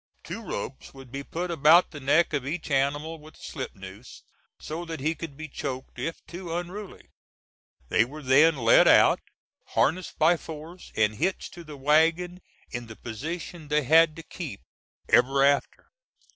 [0.23, 4.23] Two ropes would be put about the neck of each animal, with a slip noose,
[4.59, 7.11] so that he could be choked if too unruly.
[7.89, 9.19] They were then led out,
[9.75, 12.41] harnessed by force and hitched to the wagon
[12.71, 14.61] in the position they had to keep
[15.07, 15.91] ever after.